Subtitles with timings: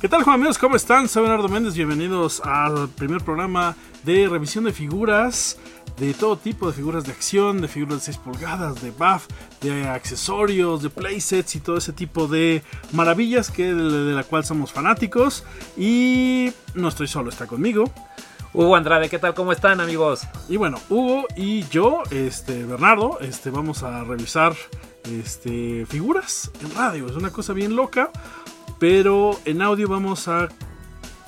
[0.00, 0.58] ¿Qué tal, Juan amigos?
[0.58, 1.08] ¿Cómo están?
[1.08, 1.74] Soy Bernardo Méndez.
[1.74, 5.58] Bienvenidos al primer programa de revisión de figuras,
[5.98, 9.26] de todo tipo de figuras de acción, de figuras de 6 pulgadas, de buff,
[9.60, 14.72] de accesorios, de playsets y todo ese tipo de maravillas que de, la cual somos
[14.72, 15.42] fanáticos.
[15.76, 17.90] Y no estoy solo, está conmigo.
[18.54, 19.34] Hugo Andrade, ¿qué tal?
[19.34, 20.28] ¿Cómo están, amigos?
[20.48, 24.54] Y bueno, Hugo y yo, este, Bernardo, este, vamos a revisar
[25.04, 27.06] este, figuras en radio.
[27.06, 28.10] Es una cosa bien loca.
[28.78, 30.48] Pero en audio vamos a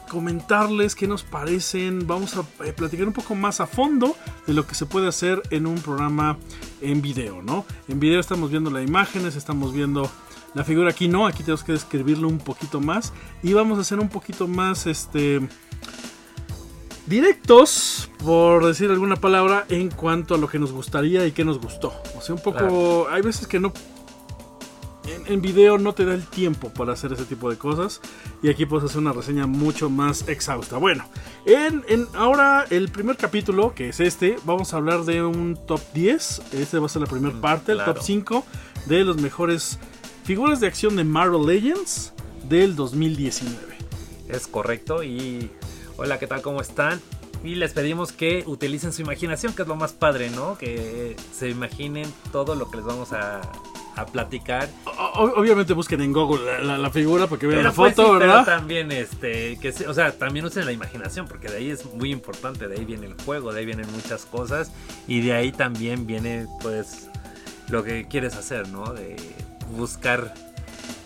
[0.09, 4.67] comentarles qué nos parecen, vamos a eh, platicar un poco más a fondo de lo
[4.67, 6.37] que se puede hacer en un programa
[6.81, 7.65] en video, ¿no?
[7.89, 10.11] En video estamos viendo las imágenes, estamos viendo
[10.55, 14.01] la figura aquí no, aquí tenemos que describirlo un poquito más y vamos a hacer
[14.01, 15.41] un poquito más este
[17.07, 21.61] directos, por decir alguna palabra, en cuanto a lo que nos gustaría y qué nos
[21.61, 21.93] gustó.
[22.17, 23.73] O sea, un poco, hay veces que no
[25.27, 28.01] en, video no te da el tiempo para hacer ese tipo de cosas.
[28.43, 30.79] Y aquí puedes hacer una reseña mucho más exhausta.
[30.79, 31.05] Bueno,
[31.47, 36.43] en, ahora el primer capítulo, que es este, vamos a hablar de un top 10.
[36.53, 38.45] Este va a ser la primera mm, parte, el top 5
[38.87, 39.79] de los mejores
[40.25, 42.13] figuras de acción de Marvel Legends
[42.49, 43.57] del 2019.
[44.29, 45.51] Es correcto y
[45.97, 46.43] hola, ¿qué tal?
[46.43, 47.01] ¿Cómo están?
[47.43, 50.59] Y les pedimos que utilicen su imaginación, que es lo más padre, ¿no?
[50.59, 53.41] Que se imaginen todo lo que les vamos a,
[53.97, 54.69] a platicar.
[55.15, 58.43] obviamente busquen en Google la, figura para que vean la pues foto, ¿verdad?
[58.45, 62.11] Pero también, este, que, o sea, también usen la imaginación, porque de ahí es muy
[62.11, 64.73] importante, de ahí viene el juego, de ahí vienen muchas cosas,
[65.07, 67.09] y de ahí también viene, pues,
[67.69, 68.93] lo que quieres hacer, ¿no?
[68.93, 69.17] De
[69.77, 70.35] buscar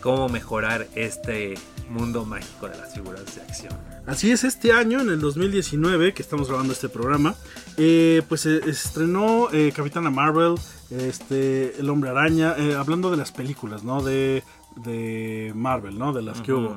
[0.00, 1.55] cómo mejorar este
[1.88, 3.72] mundo mágico de las figuras de acción.
[4.06, 7.34] Así es, este año, en el 2019, que estamos grabando este programa,
[7.77, 10.56] eh, pues se estrenó eh, Capitana Marvel,
[10.90, 14.02] este, El Hombre Araña, eh, hablando de las películas, ¿no?
[14.02, 14.42] De,
[14.77, 16.12] de Marvel, ¿no?
[16.12, 16.77] De las que hubo.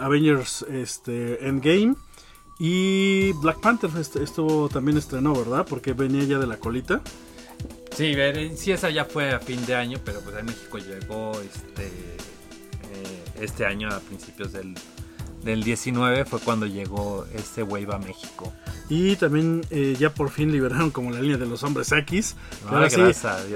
[0.00, 1.94] Avengers este, Endgame.
[2.58, 5.66] Y Black Panther estuvo también estrenó, ¿verdad?
[5.68, 7.00] Porque venía ya de la colita.
[7.96, 8.14] Sí,
[8.56, 11.90] sí, esa ya fue a fin de año, pero pues a México llegó este,
[13.40, 14.74] este año a principios del
[15.42, 18.52] del 19 fue cuando llegó este wave a México.
[18.88, 22.36] Y también eh, ya por fin liberaron como la línea de los hombres X.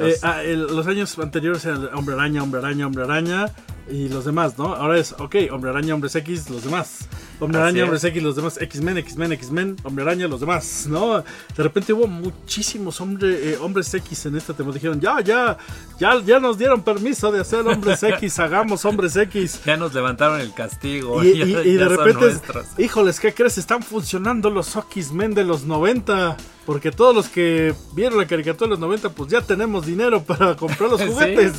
[0.01, 3.47] Eh, ah, los años anteriores eran Hombre Araña, Hombre Araña, Hombre Araña
[3.91, 4.75] y los demás, ¿no?
[4.75, 7.09] Ahora es, ok, Hombre Araña, Hombres X, los demás.
[7.41, 8.59] Hombre Araña, Hombres X, los demás.
[8.61, 11.19] X-Men, X-Men, X-Men, Hombre Araña, los demás, ¿no?
[11.19, 14.75] De repente hubo muchísimos hombre, eh, hombres X en esta temporada.
[14.75, 15.59] Dijeron, ya, ya,
[15.99, 19.61] ya, ya nos dieron permiso de hacer hombres X, hagamos hombres X.
[19.65, 21.23] Ya nos levantaron el castigo.
[21.25, 21.39] Y,
[21.77, 22.35] de repente,
[22.79, 23.59] híjoles, ¿qué crees?
[23.59, 26.37] Están funcionando los X-Men de los 90.
[26.65, 30.57] Porque todos los que vieron la caricatura de los 90, pues ya tenemos dinero para
[30.57, 31.53] comprar los juguetes.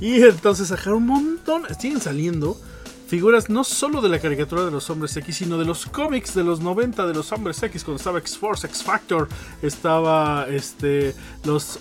[0.00, 2.56] Y entonces sacaron un montón, siguen saliendo
[3.14, 6.42] figuras no solo de la caricatura de los hombres X, sino de los cómics de
[6.42, 9.28] los 90 de los hombres X, cuando estaba X-Force, X-Factor,
[9.62, 11.14] estaba este,
[11.44, 11.78] los,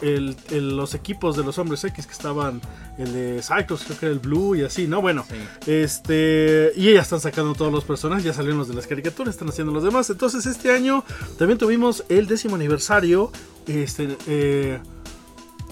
[0.52, 2.62] los equipos de los hombres X que estaban,
[3.00, 5.02] el de Cyclops, creo que era el Blue y así, ¿no?
[5.02, 5.26] Bueno,
[5.66, 9.50] este, y ya están sacando todos los personajes, ya salieron los de las caricaturas, están
[9.50, 10.08] haciendo los demás.
[10.12, 11.04] Entonces, este año
[11.40, 13.32] también tuvimos el décimo aniversario
[13.66, 14.80] este, eh,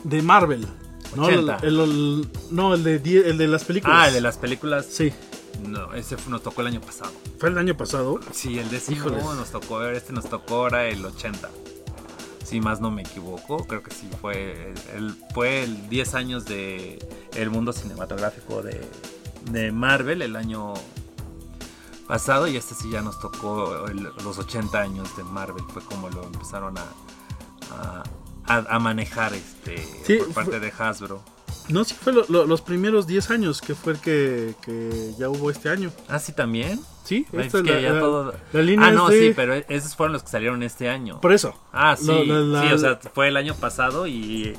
[0.06, 0.66] de Marvel.
[1.16, 1.30] ¿no?
[1.30, 2.96] El, no, el de,
[3.30, 3.98] el de las películas.
[4.00, 4.88] Ah, el de las películas.
[4.90, 5.14] Sí.
[5.68, 7.12] No, ese nos tocó el año pasado.
[7.40, 8.20] ¿Fue el año pasado?
[8.32, 11.50] Sí, el décimo nos tocó, este nos tocó ahora el 80.
[12.44, 17.00] Si más no me equivoco, creo que sí, fue el, fue el 10 años de
[17.36, 18.82] el mundo cinematográfico de,
[19.52, 20.74] de Marvel el año
[22.08, 23.86] pasado y este sí ya nos tocó
[24.22, 28.04] los 80 años de Marvel, fue como lo empezaron a,
[28.46, 31.24] a, manejar este por parte de Hasbro.
[31.72, 35.70] No, sí fue los primeros 10 años, que fue el que, que, ya hubo este
[35.70, 35.92] año.
[36.08, 36.80] Ah, sí, también.
[37.04, 38.34] Sí, es que la, ya todo...
[38.54, 41.20] Ah, no, sí, pero esos fueron los que salieron este año.
[41.22, 41.56] Por eso.
[41.74, 44.56] Ah, sí, sí, o sea, fue el año pasado y,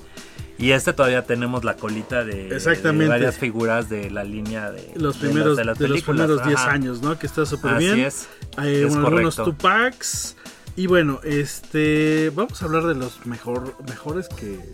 [0.58, 3.08] y este todavía tenemos la colita de, Exactamente.
[3.08, 7.18] varias figuras de la línea de los primeros, de los primeros 10 años, ¿no?
[7.18, 7.92] Que está súper bien.
[7.92, 8.28] Así es.
[8.56, 10.36] Hay es algunos Tupacs.
[10.74, 14.70] Y bueno, este vamos a hablar de los mejor, mejores que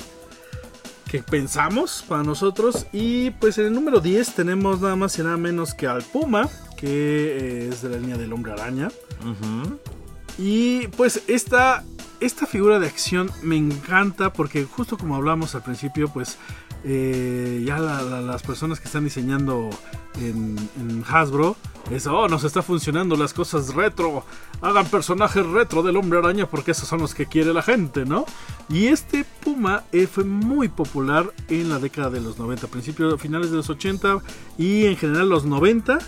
[1.09, 2.87] que pensamos para nosotros.
[2.93, 6.49] Y pues en el número 10 tenemos nada más y nada menos que al Puma,
[6.77, 8.89] que eh, es de la línea del hombre araña.
[10.39, 11.85] Y pues esta,
[12.21, 16.39] esta figura de acción me encanta porque justo como hablamos al principio, pues
[16.85, 19.71] eh, ya las personas que están diseñando
[20.21, 21.57] en, Hasbro
[21.91, 24.25] es, oh, nos está funcionando las cosas retro,
[24.61, 28.27] hagan personajes retro del hombre araña porque esos son los que quiere la gente, ¿no?
[28.69, 33.51] Y este Puma eh, fue muy popular en la década de los 90, principios, finales
[33.51, 34.19] de los 80
[34.59, 35.99] y en general los 90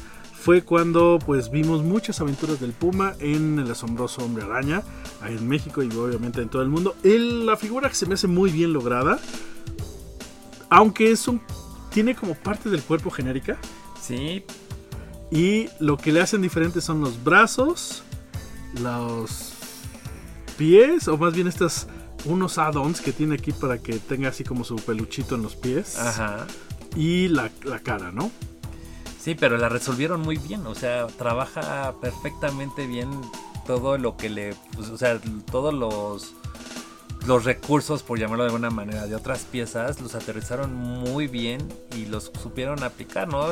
[0.40, 4.82] fue cuando pues vimos muchas aventuras del Puma en el asombroso Hombre Araña,
[5.22, 6.94] ahí en México y obviamente en todo el mundo.
[7.02, 9.18] la figura que se me hace muy bien lograda,
[10.68, 11.40] aunque es un
[11.90, 13.58] tiene como parte del cuerpo genérica.
[14.00, 14.44] Sí.
[15.30, 18.02] Y lo que le hacen diferente son los brazos,
[18.80, 19.52] los
[20.58, 21.86] pies, o más bien estas
[22.24, 25.98] unos add-ons que tiene aquí para que tenga así como su peluchito en los pies.
[25.98, 26.46] Ajá.
[26.96, 27.50] Y la,
[27.82, 28.30] cara, ¿no?
[29.20, 33.10] Sí, pero la resolvieron muy bien, o sea, trabaja perfectamente bien
[33.66, 36.34] todo lo que le, pues, o sea, todos los
[37.26, 41.60] los recursos, por llamarlo de alguna manera, de otras piezas, los aterrizaron muy bien
[41.94, 43.46] y los supieron aplicar, ¿no?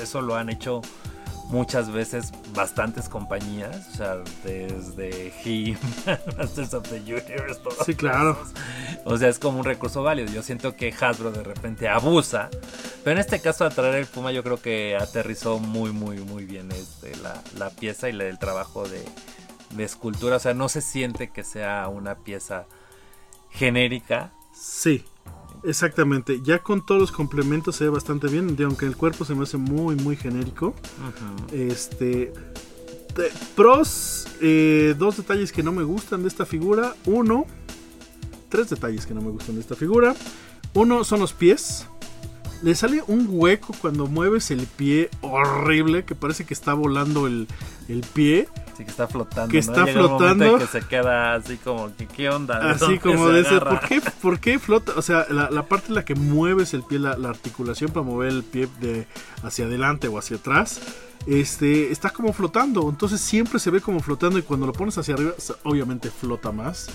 [0.00, 0.82] Eso lo han hecho
[1.50, 5.76] muchas veces bastantes compañías, o sea, desde He,
[6.38, 8.38] Masters of the Universe, todo Sí, claro.
[9.04, 10.32] O sea, es como un recurso válido.
[10.32, 12.50] Yo siento que Hasbro de repente abusa,
[13.04, 16.44] pero en este caso a traer el Puma yo creo que aterrizó muy, muy, muy
[16.44, 19.04] bien este, la, la pieza y el trabajo de,
[19.70, 20.36] de escultura.
[20.36, 22.66] O sea, no se siente que sea una pieza
[23.50, 24.32] genérica.
[24.52, 25.04] Sí,
[25.64, 26.40] exactamente.
[26.42, 29.56] Ya con todos los complementos se ve bastante bien, aunque el cuerpo se me hace
[29.56, 30.74] muy, muy genérico.
[31.52, 32.32] Este.
[33.56, 36.94] pros, eh, dos detalles que no me gustan de esta figura.
[37.06, 37.46] Uno,
[38.48, 40.14] tres detalles que no me gustan de esta figura.
[40.74, 41.86] Uno son los pies.
[42.62, 47.48] Le sale un hueco cuando mueves el pie horrible, que parece que está volando el,
[47.88, 48.48] el pie
[48.84, 49.50] que está flotando.
[49.50, 50.58] Que está flotando.
[50.58, 52.70] que se queda así como, que, ¿qué onda?
[52.70, 54.92] Así como de ese, ¿por qué, ¿por qué flota?
[54.96, 58.42] O sea, la, parte en la que mueves el pie, la, articulación para mover el
[58.42, 59.06] pie de
[59.42, 60.80] hacia adelante o hacia atrás,
[61.26, 62.88] este, está como flotando.
[62.88, 65.32] Entonces siempre se ve como flotando y cuando lo pones hacia arriba,
[65.64, 66.88] obviamente flota más.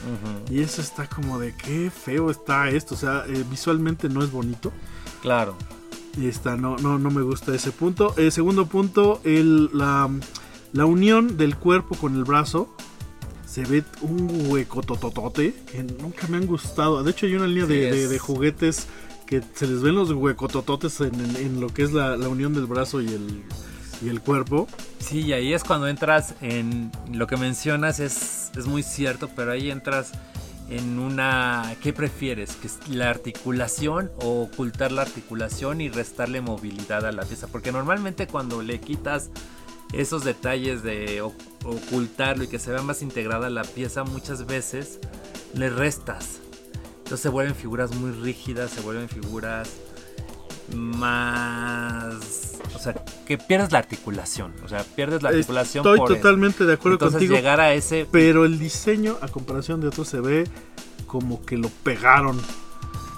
[0.49, 2.95] Y eso está como de qué feo está esto.
[2.95, 4.71] O sea, eh, visualmente no es bonito.
[5.21, 5.55] Claro.
[6.17, 8.13] Y está, no, no, no me gusta ese punto.
[8.17, 10.09] El segundo punto, el, la
[10.75, 12.75] la unión del cuerpo con el brazo
[13.45, 17.01] se ve un hueco tototote que nunca me han gustado.
[17.01, 18.87] De hecho, hay una línea de, juguetes
[19.25, 23.01] que se les ven los huecotototes en, en, lo que es la, unión del brazo
[23.01, 23.43] y el,
[24.01, 24.67] y el cuerpo.
[24.99, 29.53] Sí, y ahí es cuando entras en lo que mencionas, es, es muy cierto, pero
[29.53, 30.11] ahí entras
[30.69, 31.73] en una...
[31.81, 32.57] ¿Qué prefieres?
[32.57, 37.47] ¿Que la articulación o ocultar la articulación y restarle movilidad a la pieza?
[37.47, 39.29] Porque normalmente cuando le quitas
[39.95, 44.99] esos detalles de ocultarlo y que se vea más integrada la pieza, muchas veces
[45.53, 46.39] le restas.
[46.97, 49.69] Entonces se vuelven figuras muy rígidas, se vuelven figuras
[50.73, 52.59] más...
[52.75, 52.93] O sea,
[53.25, 54.53] que pierdes la articulación.
[54.63, 55.85] O sea, pierdes la articulación.
[55.85, 57.35] Estoy totalmente de acuerdo Entonces, contigo.
[57.35, 58.07] llegar a ese...
[58.11, 60.45] Pero el diseño, a comparación de otros, se ve
[61.05, 62.41] como que lo pegaron.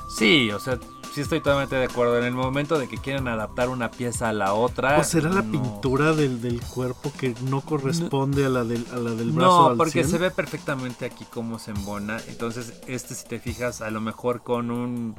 [0.07, 0.80] Sí, o sea,
[1.13, 2.18] sí estoy totalmente de acuerdo.
[2.18, 4.98] En el momento de que quieren adaptar una pieza a la otra.
[4.98, 9.12] ¿O será la pintura del, del, cuerpo que no corresponde a, la del, a la
[9.12, 9.71] del brazo?
[9.71, 12.19] No, porque se ve perfectamente aquí cómo se embona.
[12.27, 15.15] Entonces, este, si te fijas, a lo mejor con un.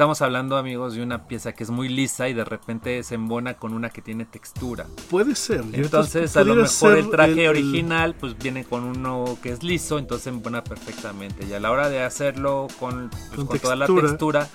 [0.00, 3.58] Estamos hablando, amigos, de una pieza que es muy lisa y de repente se embona
[3.58, 4.86] con una que tiene textura.
[5.10, 5.62] Puede ser.
[5.74, 10.24] Entonces, a lo mejor el traje original, pues viene con uno que es liso, entonces
[10.24, 11.44] se embona perfectamente.
[11.44, 14.48] Y a la hora de hacerlo con, pues, con toda la textura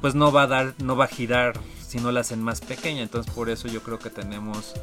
[0.00, 3.02] pues no va a dar, no va a girar si no la hacen más pequeña.
[3.02, 4.74] Entonces por eso yo creo que tenemos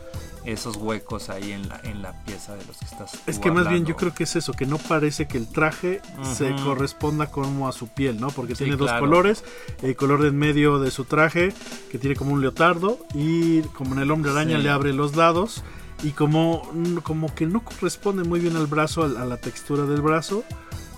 [0.48, 3.20] esos huecos ahí en la, en la pieza de los que estás.
[3.28, 6.02] Es que más bien yo creo que es eso, que no parece que el traje
[6.36, 8.30] se corresponda como a su piel, ¿no?
[8.30, 9.44] Porque tiene dos colores,
[9.82, 11.54] el color de en medio de su traje,
[11.92, 15.64] que tiene como un leotardo, y como en el hombre araña le abre los lados.
[16.04, 16.72] Y como,
[17.04, 20.44] como que no corresponde muy bien al brazo, a, la textura del brazo,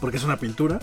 [0.01, 0.79] porque es una pintura,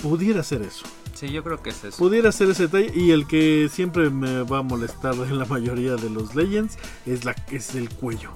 [0.00, 0.86] pudiera ser eso.
[1.14, 1.98] Sí, yo creo que es eso.
[1.98, 2.92] Pudiera ser ese detalle.
[2.94, 7.24] Y el que siempre me va a molestar en la mayoría de los Legends es,
[7.24, 8.30] la, es el cuello.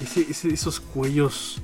[0.00, 1.62] esos cuellos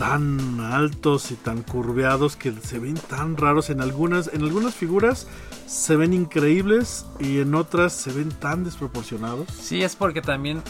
[0.00, 5.26] tan altos y tan curveados que se ven tan raros en algunas en algunas figuras
[5.66, 10.62] se ven increíbles y en otras se ven tan desproporcionados sí es porque también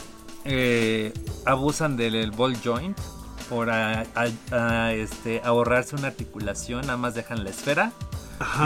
[0.45, 1.13] eh,
[1.47, 2.99] abusan del ball joint
[3.49, 7.93] por este, ahorrarse una articulación nada más dejan la esfera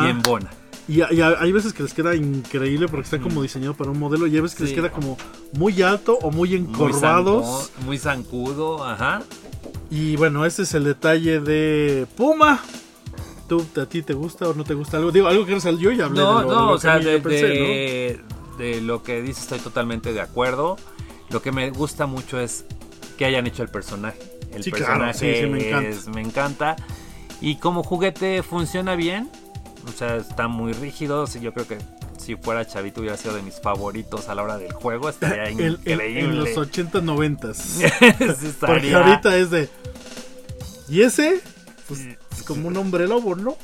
[0.03, 0.51] y en bona.
[0.87, 3.43] Y, hay veces que les queda increíble porque está como mm.
[3.43, 5.17] diseñado para un modelo y hay veces que les queda como
[5.53, 7.71] muy alto o muy encorvados.
[7.85, 9.23] Muy, zancudo, ajá.
[9.91, 12.61] Y bueno, ese es el detalle de Puma.
[13.49, 15.11] ¿Tú, ¿A ti te gusta o no te gusta algo?
[15.11, 18.21] Digo, algo que no salió y hablé no, de lo, no, o sea, de,
[18.59, 20.77] de, lo que dices estoy totalmente de acuerdo.
[21.31, 22.67] Lo que me gusta mucho es
[23.17, 24.19] que hayan hecho el personaje.
[24.53, 26.11] El personaje me encanta.
[26.11, 26.77] me encanta.
[27.41, 29.31] Y como juguete funciona bien
[29.87, 31.27] o sea, está muy rígido.
[31.27, 31.79] Yo creo que
[32.19, 35.09] si fuera chavito hubiera sido de mis favoritos a la hora del juego.
[35.09, 36.21] Estaría increíble.
[36.21, 37.55] en los 80, 90.
[37.55, 37.85] sí,
[38.61, 39.69] Porque ahorita es de.
[40.89, 41.41] ¿Y ese?
[41.89, 42.01] Pues
[42.33, 43.57] es como un hombre lobo, ¿no?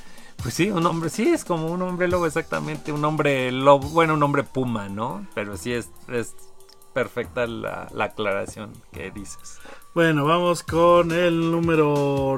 [0.42, 2.92] Pues sí, un hombre, sí, es como un hombre lobo, exactamente.
[2.92, 5.26] Un hombre lobo, bueno, un hombre puma, ¿no?
[5.34, 6.34] Pero sí es, es
[6.92, 9.58] perfecta la, aclaración que dices.
[9.94, 12.36] Bueno, vamos con el número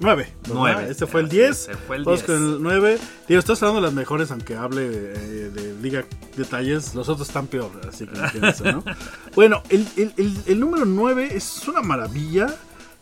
[0.00, 0.32] 9.
[0.48, 0.86] 9.
[0.90, 1.70] Este fue el 10.
[1.88, 2.98] vamos con el 9.
[3.28, 6.04] Digo, estás hablando de las mejores, aunque hable de, de, diga
[6.36, 6.94] detalles.
[6.94, 8.84] Los otros están peor, así que ¿no?
[9.34, 12.54] bueno, el, el, el, el número 9 es una maravilla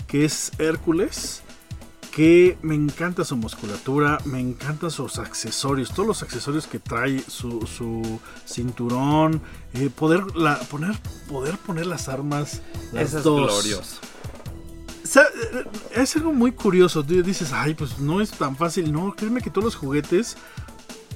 [0.06, 1.42] que es Hércules
[2.10, 7.66] que me encanta su musculatura, me encantan sus accesorios, todos los accesorios que trae su,
[7.66, 9.40] su cinturón,
[9.74, 14.00] eh, poder, la, poner, poder poner las armas, las es glorioso.
[15.94, 19.64] Es algo muy curioso, dices, ay, pues no es tan fácil, no, créeme que todos
[19.64, 20.36] los juguetes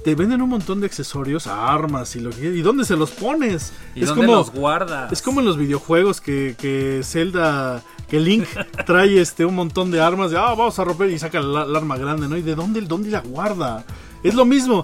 [0.03, 3.73] te venden un montón de accesorios, armas y lo que ¿Y dónde se los pones?
[3.95, 5.11] ¿Y es dónde como, los guardas?
[5.11, 8.45] Es como en los videojuegos que, que Zelda, que Link
[8.85, 11.97] trae este un montón de armas, de, ah, vamos a romper y saca el, arma
[11.97, 12.37] grande, ¿no?
[12.37, 13.83] ¿Y de dónde, dónde la guarda?
[14.21, 14.83] Es lo mismo,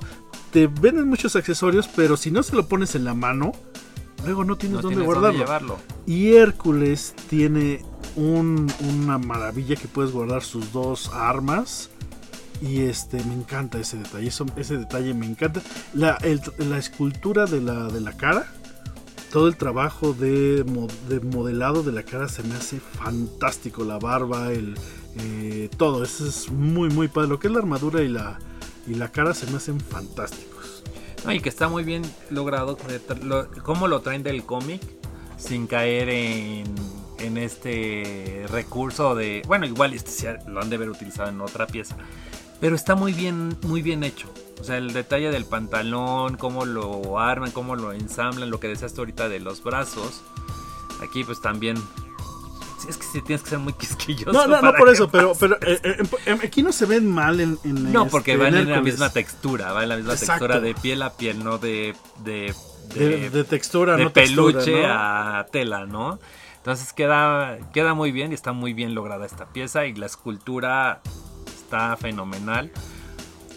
[0.51, 3.51] te venden muchos accesorios, pero si no se lo pones en la mano,
[4.25, 5.77] luego no tienes dónde guardarlo.
[6.05, 7.83] Y Hércules tiene
[8.15, 11.89] un, una maravilla que puedes guardar sus dos armas
[12.61, 14.27] y este, me encanta ese detalle.
[14.27, 15.61] ese detalle me encanta.
[15.93, 16.17] La,
[16.77, 18.45] escultura de la, de la cara.
[19.31, 20.63] Todo el trabajo de,
[21.23, 23.83] modelado de la cara se me hace fantástico.
[23.83, 24.75] La barba, el,
[25.17, 26.03] eh, todo.
[26.03, 27.29] Eso es muy, muy padre.
[27.29, 28.37] Lo que es la armadura y la,
[28.85, 30.60] y la cara se me hacen fantásticos.
[31.29, 32.77] Y que está muy bien logrado.
[33.63, 34.81] Cómo lo traen del cómic
[35.37, 36.65] sin caer en,
[37.19, 39.41] en este recurso de.
[39.47, 41.95] Bueno, igual este lo han de haber utilizado en otra pieza
[42.61, 44.29] pero está muy bien, muy bien hecho.
[44.59, 48.93] O sea, el detalle del pantalón, cómo lo arman, cómo lo ensamblan, lo que decías
[48.93, 50.21] tú ahorita de los brazos.
[51.01, 51.75] Aquí pues también
[52.87, 54.31] es que sí tienes que ser muy quisquilloso.
[54.31, 57.57] No, no, no por eso, pero, pero eh, eh, aquí no se ven mal en.
[57.63, 61.13] no, porque van en, la misma textura, va en la misma textura de piel a
[61.13, 61.95] piel, no de.
[62.23, 62.53] de,
[62.95, 66.19] de, textura, de peluche a tela, ¿no?
[66.57, 71.01] Entonces queda, queda muy bien y está muy bien lograda esta pieza y la escultura
[71.47, 72.71] está fenomenal.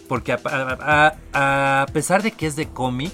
[0.07, 3.13] Porque a, pesar de que es de cómic,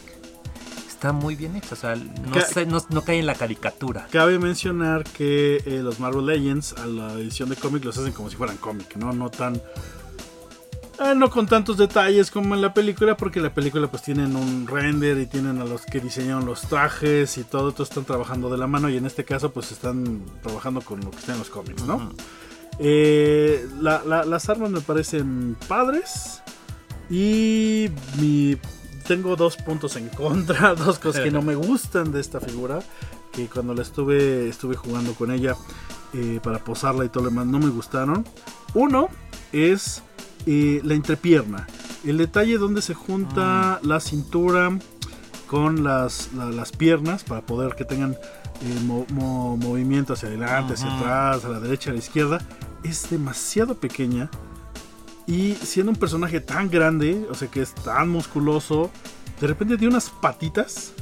[1.01, 1.73] está muy bien hecho.
[1.73, 4.05] O sea, no, cae en la caricatura.
[4.11, 8.29] Cabe mencionar que eh, los Marvel Legends a la edición de cómic los hacen como
[8.29, 9.11] si fueran cómic, ¿no?
[9.11, 9.55] No tan.
[9.55, 14.67] Eh, no con tantos detalles como en la película, porque la película pues tienen un
[14.67, 18.59] render y tienen a los que diseñaron los trajes y todo, todos están trabajando de
[18.59, 21.49] la mano y en este caso pues están trabajando con lo que está en los
[21.49, 22.11] cómics, ¿no?
[22.77, 26.43] Eh, las armas me parecen padres.
[27.09, 27.89] Y
[28.19, 28.55] mi,
[29.01, 32.79] tengo dos puntos en contra, dos cosas que no me gustan de esta figura.
[33.31, 35.55] Que cuando la estuve, estuve jugando con ella
[36.13, 38.25] eh, para posarla y todo lo demás, no me gustaron.
[38.73, 39.09] Uno
[39.53, 40.03] es
[40.45, 41.67] eh, la entrepierna.
[42.03, 43.87] El detalle donde se junta mm.
[43.87, 44.77] la cintura
[45.47, 48.17] con las, las piernas para poder que tengan
[49.11, 52.39] movimiento hacia adelante, hacia atrás, a la derecha, a la izquierda,
[52.83, 54.29] es demasiado pequeña.
[55.27, 58.89] Y siendo un personaje tan grande, o sea que es tan musculoso,
[59.39, 60.93] de repente tiene unas patitas.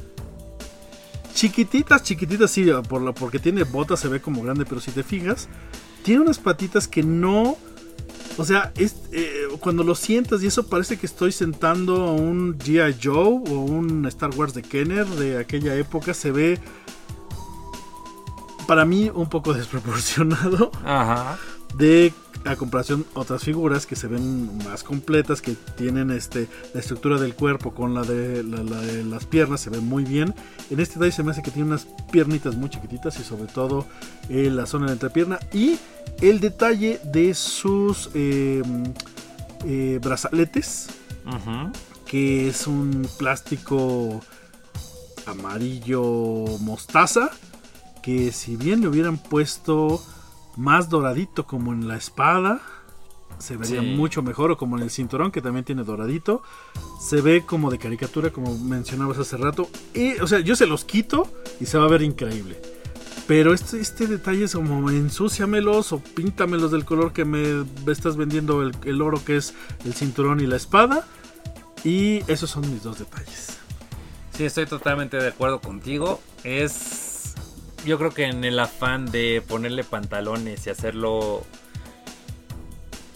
[1.33, 5.03] Chiquititas, chiquititas, sí, por lo, porque tiene botas se ve como grande, pero si te
[5.03, 5.47] fijas,
[6.03, 7.57] tiene unas patitas que no...
[8.37, 12.57] O sea, es, eh, cuando lo sientas y eso parece que estoy sentando a un
[12.57, 12.97] G.I.
[13.01, 16.59] Joe o un Star Wars de Kenner de aquella época, se ve
[18.65, 20.71] para mí un poco desproporcionado.
[20.85, 21.37] Ajá.
[21.77, 22.13] De
[22.45, 27.35] a comparación otras figuras que se ven más completas, que tienen este la estructura del
[27.35, 30.33] cuerpo con la de, las piernas, se ve muy bien.
[30.69, 33.85] En este detalle se me hace que tiene unas piernitas muy chiquititas y sobre todo
[34.29, 35.39] eh, la zona de la entrepierna.
[35.53, 35.77] Y
[36.21, 38.93] el detalle de sus em,
[39.65, 40.87] eh, brazaletes,
[42.05, 44.21] que es un plástico
[45.25, 46.01] amarillo
[46.59, 47.29] mostaza
[48.01, 50.01] que si bien le hubieran puesto
[50.59, 52.61] más doradito como en la espada,
[53.39, 56.43] se vería mucho mejor, o como en el cinturón que también tiene doradito,
[56.99, 59.69] se ve como de caricatura, como mencionabas hace rato.
[59.93, 62.61] Y, o sea, yo se los quito y se va a ver increíble.
[63.25, 68.61] Pero este, este detalle es como ensúciamelos o píntamelos del color que me estás vendiendo
[68.61, 69.53] el, el oro que es
[69.85, 71.07] el cinturón y la espada.
[71.85, 73.57] Y esos son mis dos detalles.
[74.35, 76.19] Sí, estoy totalmente de acuerdo contigo.
[76.43, 77.08] Es
[77.85, 81.43] yo creo que en el afán de ponerle pantalones y hacerlo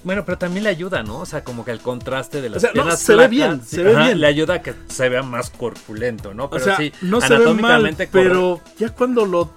[0.03, 1.19] Bueno, pero también le ayuda, ¿no?
[1.19, 3.61] O sea, como que el contraste de las O sea, no, piernas se ve bien,
[3.63, 4.19] sí, se ve ajá, bien.
[4.19, 6.45] Le ayuda a que se vea más corpulento, ¿no?
[6.45, 9.53] O Pero sea, sí, no se ve mal, anatómicamente pero ya cuando lo...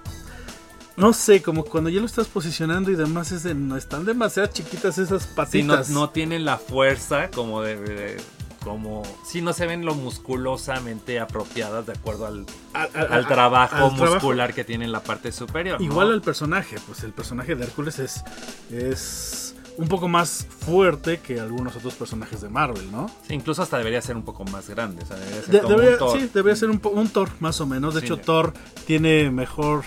[0.97, 4.49] No sé, como cuando ya lo estás posicionando y demás, es de, no están demasiado
[4.49, 5.91] chiquitas esas Sí, no, patitas.
[5.91, 8.17] no tienen la fuerza como de, de-
[8.67, 13.91] como sí no se ven lo musculosamente apropiadas de acuerdo al, Al- al- al trabajo
[13.93, 15.79] muscular que tiene en la parte superior.
[15.81, 15.87] ¿no?
[15.87, 18.25] Igual al personaje, pues el personaje de Hércules es,
[18.71, 23.09] es un poco más fuerte que algunos otros personajes de Marvel, ¿no?
[23.29, 25.05] Sí, incluso hasta debería ser un poco más grande.
[25.05, 26.19] o sea, debería ser De- como un debería, Thor.
[26.21, 27.95] sí, debería ser un, un Thor, más o menos.
[27.95, 28.07] De Sí.
[28.07, 28.53] hecho, Thor
[28.87, 29.85] tiene mejor.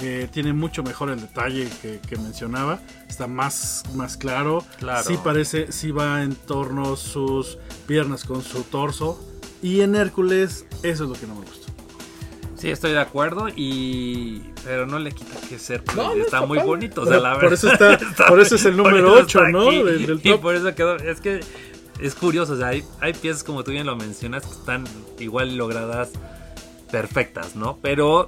[0.00, 2.78] Eh, tiene mucho mejor el detalle que, que mencionaba.
[3.08, 4.64] Está más, más claro.
[4.78, 5.02] Claro.
[5.06, 9.22] Sí parece, sí va en torno sus piernas con su torso.
[9.62, 11.66] Y en Hércules, eso es lo que no me gustó.
[12.56, 16.40] Sí, estoy de acuerdo y pero no le quita que ser No, no, está, está
[16.46, 16.68] muy padre.
[16.68, 17.54] bonito, o sea, la por verdad.
[17.54, 19.68] eso está- por eso es el por número eso ocho, está ¿no?
[19.68, 19.82] aquí.
[19.84, 21.38] Del- Y por eso quedó, es que
[22.00, 24.84] es curioso, o sea, hay, hay piezas como tú bien lo mencionas que están
[25.20, 26.10] igual logradas
[26.90, 27.78] perfectas, ¿no?
[27.82, 28.26] Pero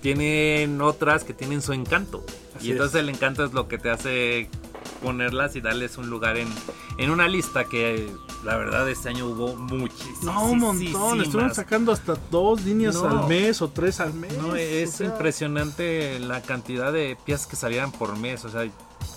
[0.00, 2.24] tienen otras que tienen su encanto.
[2.56, 3.00] Así y entonces es.
[3.02, 4.48] el encanto es lo que te hace
[5.02, 6.48] ponerlas y darles un lugar en,
[6.98, 8.08] en una lista que
[8.44, 10.22] la verdad este año hubo muchísimas.
[10.22, 11.20] No, un montón.
[11.20, 13.08] Estuvieron sacando hasta dos líneas No.
[13.08, 14.32] al mes o tres al mes.
[14.38, 18.44] No, es o sea, impresionante la cantidad de piezas que salían por mes.
[18.44, 18.64] O sea,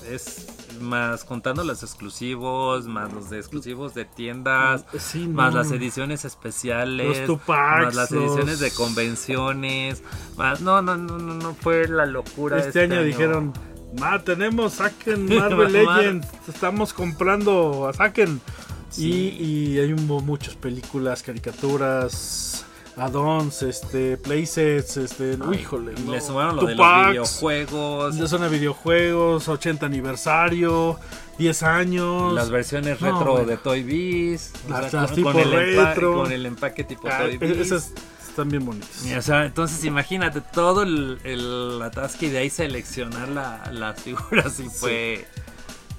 [0.10, 0.48] es
[0.82, 5.34] más contando los exclusivos, más los de exclusivos de tiendas, Sí, no.
[5.36, 10.04] más las ediciones especiales, Los Tupacs, más las los- ediciones de convenciones.
[10.38, 12.58] Más, no, no, no, no, no fue la locura.
[12.60, 13.54] Este, año, dijeron,
[14.00, 18.42] ma, tenemos, saquen Marvel Legends, estamos comprando, saquen.
[18.90, 19.36] Sí.
[19.40, 19.44] Y,
[19.76, 22.66] y hay un- muchas películas, caricaturas,
[23.00, 25.94] add-ons, este, playsets, este, uy, híjole.
[26.06, 31.00] No, le sumaron lo de los videojuegos, de videojuegos, 80 aniversario,
[31.38, 32.34] 10 años.
[32.34, 33.48] las versiones No, retro bueno.
[33.48, 36.14] de Toy Biz, Las- sea, las con, tipo con el retro.
[36.24, 37.58] con el empaque tipo Ah, Toy Biz.
[37.60, 37.92] esas
[38.28, 39.06] están bien bonitas.
[39.06, 44.02] Y, O sea, entonces imagínate todo el, el atasque y de ahí seleccionar la- las
[44.02, 45.26] figuras y fue,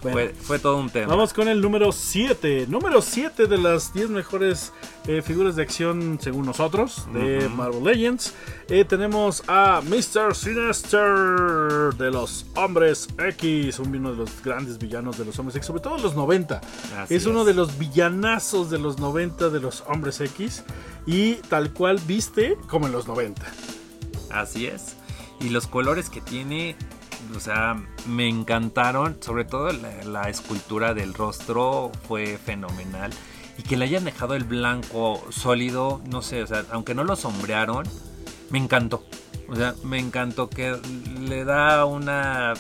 [0.03, 0.17] Bueno.
[0.17, 1.09] fue, fue todo un tema.
[1.09, 2.67] Vamos con el número 7.
[2.69, 4.73] Número 7 de las 10 mejores
[5.07, 7.49] eh, figuras de acción según nosotros de.
[7.49, 8.35] Marvel Legends.
[8.69, 10.35] Eh, tenemos a Mr.
[10.35, 15.83] Sinister de los Hombres X, uno de los grandes villanos de los Hombres X, sobre
[15.83, 16.61] todo en los 90.
[16.99, 20.65] Así es uno de los villanazos de los 90 de los Hombres X
[21.07, 23.43] y tal cual viste como en los 90.
[24.31, 24.97] Así es.
[25.41, 26.77] Y los colores que tiene,
[27.35, 29.17] o sea, me encantaron.
[29.21, 33.13] Sobre todo la, la escultura del rostro fue fenomenal.
[33.59, 37.15] Y que le hayan dejado el blanco sólido, no sé, o sea, aunque no lo
[37.17, 37.87] sombrearon,
[38.51, 39.05] me encantó.
[39.49, 40.77] O sea, me encantó que
[41.21, 42.55] le da una...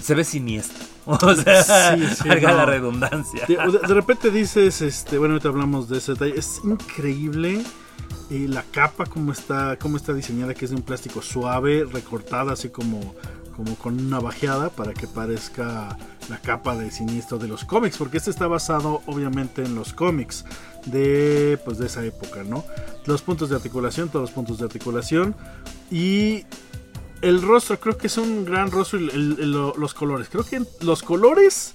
[0.00, 0.84] Se ve siniestro.
[1.06, 2.56] O sea, Sí, sí, valga no.
[2.58, 3.44] la redundancia.
[3.46, 6.38] De, repente dices, este, bueno, ahorita hablamos de ese detalle.
[6.38, 7.62] Es increíble
[8.30, 12.52] eh, la capa como está, cómo está diseñada, que es de un plástico suave, recortada
[12.52, 13.14] así como,
[13.56, 15.96] como con una bajeada para que parezca
[16.28, 20.44] la capa de siniestro de los cómics, porque este está basado obviamente en los cómics
[20.86, 22.64] de, pues, de esa época, ¿no?
[23.06, 25.34] Los puntos de articulación, todos los puntos de articulación
[25.90, 26.44] y
[27.20, 30.28] el rostro, creo que es un gran rostro y el- el- lo- los colores.
[30.30, 31.74] Creo que los colores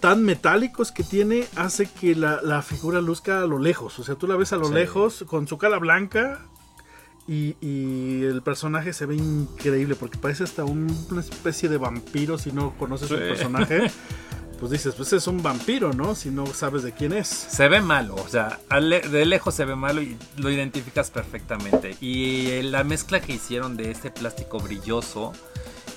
[0.00, 3.98] tan metálicos que tiene hace que la, la figura luzca a lo lejos.
[4.00, 4.74] O sea, tú la ves a lo Sí.
[4.74, 6.40] lejos con su cara blanca
[7.28, 12.38] y, y el personaje se ve increíble porque parece hasta un- una especie de vampiro
[12.38, 13.14] si no conoces Sí.
[13.14, 13.90] el personaje.
[14.60, 16.14] Pues dices, pues es un vampiro, ¿no?
[16.14, 17.26] Si no sabes de quién es.
[17.26, 21.96] Se ve malo, o sea, de lejos se ve malo y lo identificas perfectamente.
[22.00, 25.32] Y eh, la mezcla que hicieron de este plástico brilloso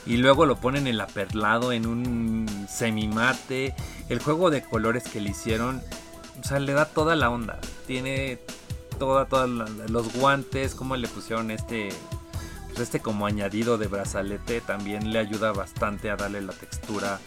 [0.08, 3.76] y luego lo ponen el aperlado en un semimate,
[4.10, 5.80] el juego de colores que le hicieron,
[6.40, 7.60] o sea, le da toda la onda.
[7.86, 8.40] Tiene
[9.00, 11.90] la- los guantes, como le pusieron este,
[12.68, 17.20] pues este como añadido de brazalete, también le ayuda bastante a darle la textura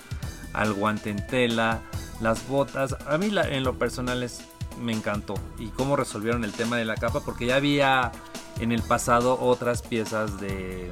[0.52, 1.80] al guante en tela,
[2.20, 2.96] las botas.
[3.06, 4.40] A mí en lo personal es,
[4.80, 5.34] me encantó.
[5.58, 8.12] Y cómo resolvieron el tema de la capa, porque ya había
[8.60, 10.88] en el pasado otras piezas de,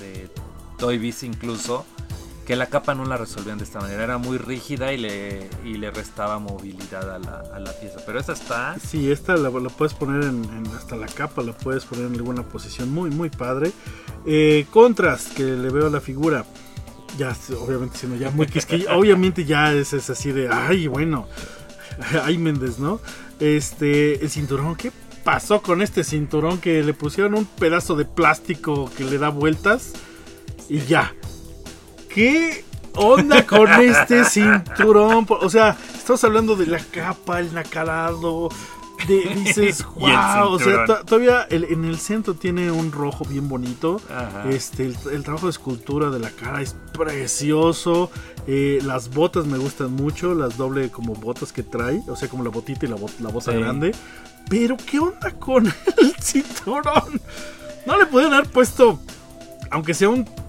[0.00, 0.30] de
[0.78, 1.84] Toy Biz incluso,
[2.46, 4.04] que la capa no la resolvían de esta manera.
[4.04, 8.00] Era muy rígida y le, y le restaba movilidad a la, a la pieza.
[8.04, 8.76] Pero esta está...
[8.78, 12.14] Sí, esta la, la puedes poner en, en- hasta la capa, la puedes poner en
[12.14, 13.72] alguna posición muy, muy padre.
[14.26, 16.44] Eh, contrast que le veo a la figura.
[17.16, 18.88] Ya, obviamente, siendo ya muy quisquillo.
[18.98, 21.28] obviamente ya es, es así de, ay, bueno,
[22.24, 23.00] ay, Méndez, ¿no?
[23.40, 24.90] Este, el cinturón, ¿qué
[25.22, 29.92] pasó con este cinturón que le pusieron un pedazo de plástico que le da vueltas
[30.68, 31.14] y ya?
[32.14, 35.26] ¿Qué onda con este cinturón?
[35.28, 38.50] O sea, estamos hablando de la capa, el nacarado.
[39.08, 44.00] dices, wow, o sea, todavía en el centro tiene un rojo bien bonito.
[44.48, 48.12] Este, el, trabajo de escultura de la cara es precioso.
[48.46, 52.44] Eh, las botas me gustan mucho, las doble como botas que trae, o sea, como
[52.44, 53.90] la botita y la, bota grande.
[54.48, 55.66] Pero, ¿qué onda con
[55.98, 57.20] el cinturón?
[57.86, 59.00] No le pueden haber puesto,
[59.72, 60.43] aunque sea un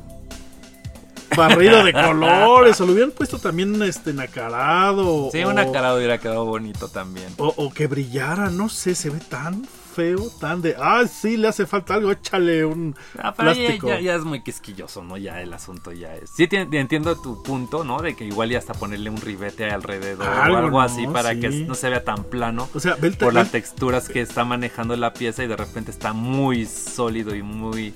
[1.36, 5.30] barrido de colores, o lo hubieran puesto también este nacarado.
[5.32, 7.28] Sí, un nacarado hubiera quedado bonito también.
[7.38, 11.66] O, que brillara, no sé, se ve tan feo, tan de, ah, sí, le hace
[11.66, 13.88] falta algo, échale un ah, plástico.
[13.88, 15.16] Ya, es muy quisquilloso, ¿no?
[15.16, 16.32] Ya el asunto ya es.
[16.36, 18.02] Sí, entiendo tu punto, ¿no?
[18.02, 21.76] De que igual ya hasta ponerle un ribete alrededor o algo así para que no
[21.76, 22.68] se vea tan plano.
[22.74, 26.66] O sea, por las texturas que está manejando la pieza y de repente está muy
[26.66, 27.94] sólido y muy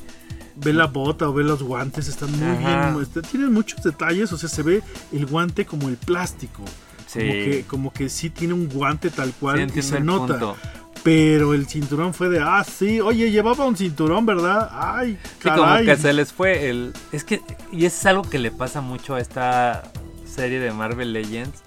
[0.63, 3.01] ve la bota o ve los guantes, están muy bien.
[3.01, 6.63] Este, tienen muchos detalles, o sea, se ve el guante como el plástico.
[7.11, 10.55] Como, que, como que sí tiene un guante tal cual y se nota.
[11.01, 14.69] Pero el cinturón fue de, ah, sí, oye, llevaba un cinturón, ¿verdad?
[14.71, 15.57] Ay, caray.
[15.57, 16.93] Sí, como que se les fue el...
[17.13, 17.41] Es que,
[17.71, 19.89] y es algo que le pasa mucho a esta
[20.25, 21.61] serie de Marvel Legends,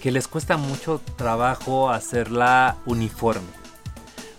[0.00, 3.48] que les cuesta mucho trabajo hacerla uniforme.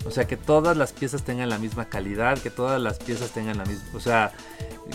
[0.06, 3.58] O sea, que todas las piezas tengan la misma calidad, que todas las piezas tengan
[3.58, 4.32] la misma, o sea,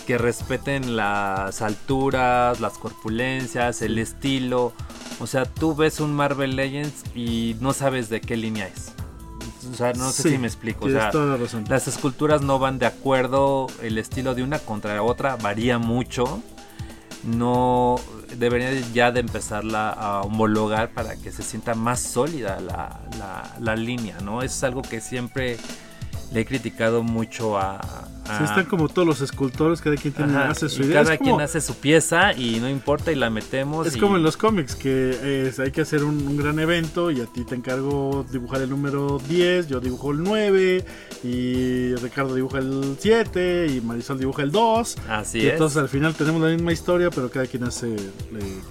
[0.06, 4.72] que respeten las alturas, las corpulencias, el estilo.
[5.20, 8.92] O sea, tú ves un Marvel Legends y no sabes de qué línea es.
[9.70, 10.86] O sea, no sé si me explico.
[10.86, 11.10] O sea,
[11.68, 16.42] las esculturas no van de acuerdo, el estilo de una contra la otra varía mucho.
[17.22, 17.96] No,
[18.36, 23.00] debería ya de empezarla a homologar para que se sienta más sólida la,
[23.60, 24.42] la, línea, ¿no?
[24.42, 25.56] es algo que siempre
[26.32, 27.80] le he criticado mucho a...
[28.24, 31.04] Sí, están como todos los escultores, cada quien tiene, hace su idea.
[31.04, 33.86] Cada quien hace su pieza y no importa y la metemos.
[33.86, 37.44] Es como en los cómics, que hay que hacer un, gran evento y a ti
[37.44, 40.84] te encargo dibujar el número 10, yo dibujo el 9
[41.22, 44.96] y Ricardo dibuja el 7 y Marisol dibuja el 2.
[45.08, 47.94] Así y Entonces al final tenemos la misma historia, pero cada quien hace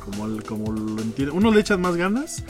[0.03, 1.31] como, como lo entiende.
[1.31, 2.43] Uno le echan más ganas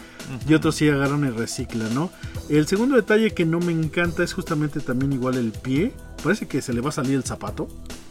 [0.48, 2.10] y otros sí agarran y reciclan, ¿no?
[2.50, 5.94] El segundo detalle que no me encanta es justamente también igual el pie.
[6.24, 7.68] Parece que se le va a salir el zapato.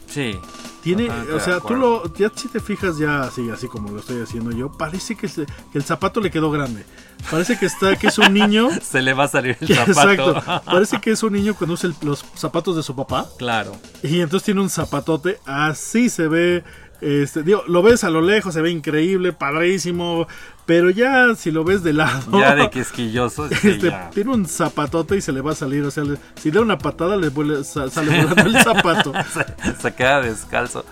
[0.07, 0.39] Sí.
[0.83, 4.21] Tiene, o sea, tú lo, ya si te fijas ya así, así como lo estoy
[4.21, 5.31] haciendo yo, parece que,
[5.75, 6.85] el zapato le quedó grande.
[7.31, 8.69] Parece que está, que es un niño.
[8.83, 10.33] se le va a salir el zapato.
[10.33, 10.63] Exacto.
[10.65, 13.29] Parece que es un niño cuando usa los zapatos de su papá.
[13.39, 13.77] Claro.
[14.03, 16.65] Y entonces tiene un zapatote, así se ve
[17.03, 20.29] este, digo, lo ves a lo lejos, se ve increíble, padrísimo,
[20.67, 22.39] pero ya si lo ves de lado.
[22.39, 23.47] Ya de quisquilloso.
[23.47, 25.83] Este, Tiene un zapatote y se le va a salir.
[25.83, 26.05] O sea,
[26.41, 27.31] si da una patada, le
[27.65, 29.13] sale volando el zapato.
[29.83, 30.85] se, queda descalzo.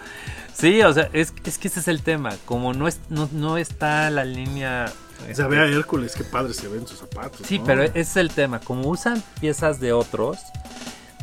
[0.53, 2.31] Sí, o sea, es, es, que ese es el tema.
[2.45, 4.87] Como no, es, no, está la línea.
[5.31, 7.47] O sea, ve a Hércules, qué padre se ven sus zapatos.
[7.47, 8.59] Sí, pero ese es el tema.
[8.59, 10.39] Como usan piezas de otros,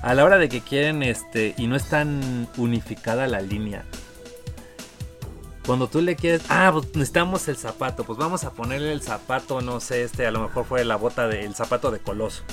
[0.02, 3.84] a la hora de que quieren este y no es tan unificada la línea,
[5.68, 9.60] cuando tú le quieres, ah, pues necesitamos el zapato, pues vamos a ponerle el zapato,
[9.60, 12.44] no sé, este a lo mejor fue la bota del zapato de Coloso.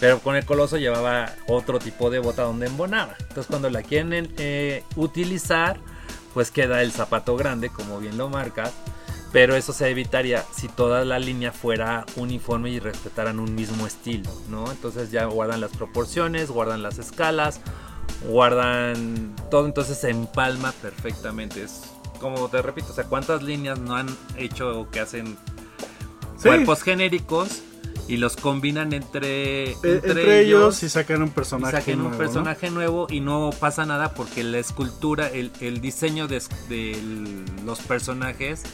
[0.00, 3.14] Pero con el Coloso llevaba otro tipo de bota donde embonaba.
[3.20, 5.78] Entonces cuando la quieren eh, utilizar,
[6.32, 8.72] pues queda el zapato grande, como bien lo marcas.
[9.32, 14.30] Pero eso se evitaría si toda la línea fuera uniforme y respetaran un mismo estilo,
[14.48, 14.70] ¿no?
[14.72, 17.60] Entonces ya guardan las proporciones, guardan las escalas,
[18.26, 21.62] guardan todo, entonces se empalma perfectamente.
[21.62, 21.82] Es
[22.20, 24.06] como te repito, o sea, ¿cuántas líneas no han
[24.36, 25.36] hecho que hacen
[26.40, 27.62] cuerpos genéricos
[28.08, 33.06] y los combinan entre, e, entre, ellos, y sacan un personaje sacan un personaje nuevo
[33.08, 38.64] y no pasa nada porque la escultura, el, el diseño de, de los personajes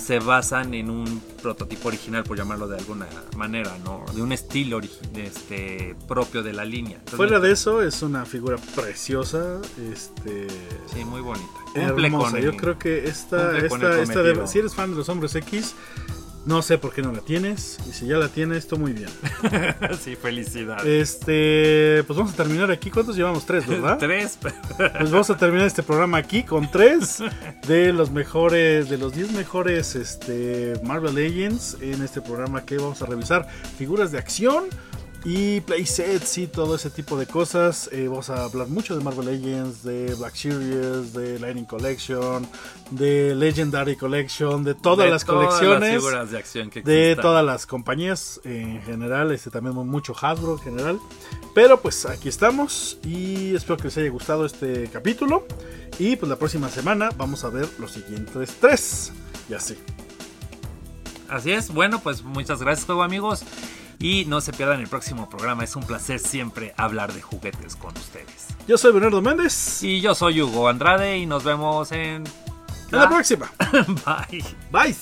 [0.00, 4.04] se basan en un prototipo original, por llamarlo de alguna manera, ¿no?
[4.14, 4.80] De un estilo
[5.14, 7.00] este, propio de la línea.
[7.06, 9.60] Fuera de eso, es una figura preciosa.
[9.92, 10.46] Este,
[10.92, 11.46] sí, muy bonita.
[11.74, 12.40] Hermosa.
[12.40, 15.74] Yo creo que esta, esta, esta si eres fan de los hombres X,
[16.46, 17.78] no sé por qué no la tienes.
[17.88, 19.08] Y si ya la tienes, esto muy bien.
[20.00, 20.86] sí, felicidad.
[20.86, 22.90] Este, pues vamos a terminar aquí.
[22.90, 23.44] ¿Cuántos llevamos?
[23.46, 23.98] Tres, ¿verdad?
[23.98, 24.38] tres.
[24.40, 24.54] pues
[25.10, 27.22] vamos a terminar este programa aquí con tres
[27.66, 33.02] de los mejores, de los diez mejores este, Marvel Legends en este programa que vamos
[33.02, 33.46] a revisar.
[33.78, 34.64] Figuras de acción
[35.24, 37.88] y playsets y todo ese tipo de cosas.
[37.92, 42.46] Eh, vamos a hablar mucho de Marvel Legends, de Black Series, de Lightning Collection,
[42.90, 46.02] de Legendary Collection, de todas las colecciones.
[46.84, 50.98] de, todas las compañías en general, este también mucho Hasbro en general.
[51.54, 55.46] Pero pues aquí estamos y espero que les haya gustado este capítulo.
[55.98, 59.12] Y pues la próxima semana vamos a ver los siguientes tres.
[59.48, 59.76] Ya sé.
[61.28, 61.72] Así es.
[61.72, 63.44] Bueno, pues muchas gracias, juego amigos.
[64.00, 65.62] Y no se pierdan el próximo programa.
[65.62, 68.48] Es un placer siempre hablar de juguetes con ustedes.
[68.66, 69.82] Yo soy Bernardo Méndez.
[69.82, 71.18] Y yo soy Hugo Andrade.
[71.18, 72.24] Y nos vemos en.
[72.90, 73.52] En la próxima.
[74.30, 74.44] Bye.
[74.72, 74.96] Bye.